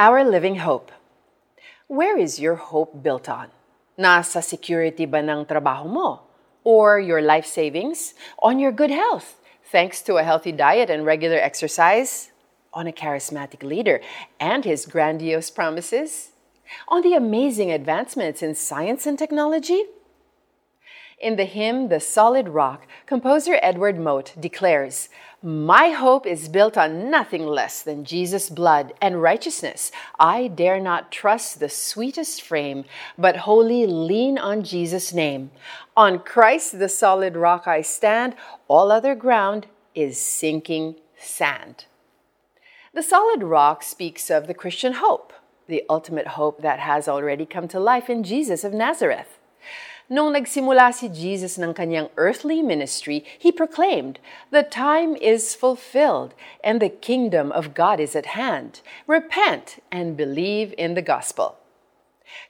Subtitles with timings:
[0.00, 0.92] Our living hope.
[1.86, 3.52] Where is your hope built on?
[4.00, 6.24] Nasa security ba ng trabaho mo?
[6.64, 8.16] Or your life savings?
[8.40, 9.36] On your good health?
[9.68, 12.32] Thanks to a healthy diet and regular exercise?
[12.72, 14.00] On a charismatic leader
[14.40, 16.32] and his grandiose promises?
[16.88, 19.84] On the amazing advancements in science and technology?
[21.20, 25.10] In the hymn The Solid Rock, composer Edward Mote declares,
[25.42, 29.92] My hope is built on nothing less than Jesus' blood and righteousness.
[30.18, 32.86] I dare not trust the sweetest frame,
[33.18, 35.50] but wholly lean on Jesus' name.
[35.94, 38.34] On Christ, the solid rock, I stand.
[38.66, 41.84] All other ground is sinking sand.
[42.94, 45.34] The solid rock speaks of the Christian hope,
[45.66, 49.36] the ultimate hope that has already come to life in Jesus of Nazareth.
[50.10, 54.18] Nung nagsimula si Jesus ng kanyang earthly ministry, he proclaimed,
[54.50, 56.34] The time is fulfilled
[56.66, 58.82] and the kingdom of God is at hand.
[59.06, 61.62] Repent and believe in the gospel.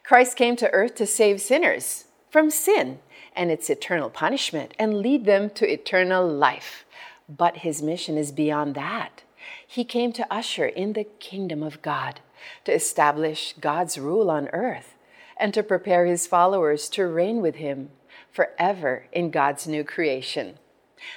[0.01, 2.97] Christ came to earth to save sinners from sin
[3.35, 6.83] and its eternal punishment and lead them to eternal life.
[7.29, 9.21] But his mission is beyond that.
[9.61, 12.21] He came to usher in the kingdom of God,
[12.65, 14.97] to establish God's rule on earth
[15.41, 17.89] and to prepare his followers to reign with him
[18.31, 20.59] forever in God's new creation.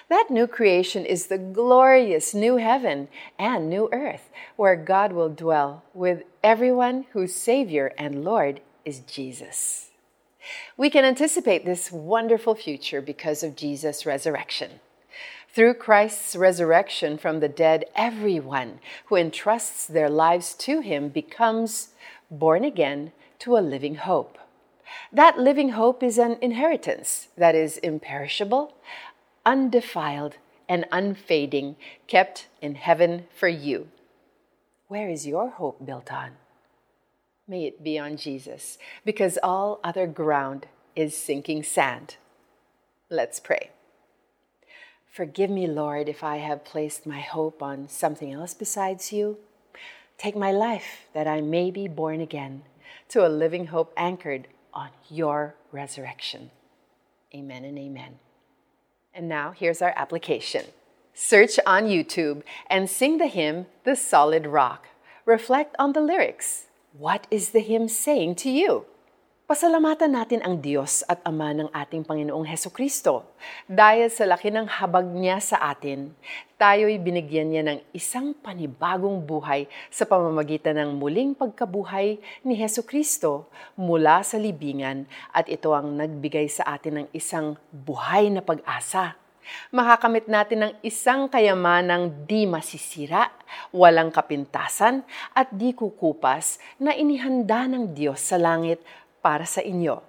[0.08, 3.08] That new creation is the glorious new heaven
[3.38, 9.90] and new earth, where God will dwell with everyone whose Savior and Lord is Jesus.
[10.76, 14.80] We can anticipate this wonderful future because of Jesus' resurrection.
[15.54, 21.90] Through Christ's resurrection from the dead, everyone who entrusts their lives to him becomes
[22.30, 23.12] born again
[23.44, 24.38] to a living hope.
[25.12, 28.74] That living hope is an inheritance that is imperishable,
[29.44, 33.88] undefiled, and unfading, kept in heaven for you.
[34.88, 36.30] Where is your hope built on?
[37.46, 42.16] May it be on Jesus, because all other ground is sinking sand.
[43.10, 43.72] Let's pray.
[45.12, 49.36] Forgive me, Lord, if I have placed my hope on something else besides you.
[50.16, 52.62] Take my life that I may be born again
[53.08, 56.50] to a living hope anchored on your resurrection.
[57.34, 58.18] Amen and amen.
[59.12, 60.64] And now here's our application
[61.14, 64.88] search on YouTube and sing the hymn, The Solid Rock.
[65.24, 66.66] Reflect on the lyrics.
[66.92, 68.86] What is the hymn saying to you?
[69.44, 73.28] Pasalamatan natin ang Diyos at Ama ng ating Panginoong Heso Kristo.
[73.68, 76.16] Dahil sa laki ng habag niya sa atin,
[76.56, 83.52] tayo'y binigyan niya ng isang panibagong buhay sa pamamagitan ng muling pagkabuhay ni Heso Kristo
[83.76, 89.12] mula sa libingan at ito ang nagbigay sa atin ng isang buhay na pag-asa.
[89.68, 93.28] Makakamit natin ng isang kayamanang di masisira,
[93.76, 95.04] walang kapintasan
[95.36, 98.80] at di kukupas na inihanda ng Diyos sa langit
[99.24, 100.04] para sa inyo.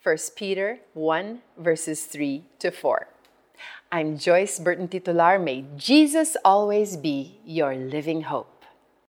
[0.00, 3.12] 1 Peter 1 verses 3 to 4.
[3.92, 5.36] I'm Joyce Burton Titular.
[5.36, 8.55] May Jesus always be your living hope.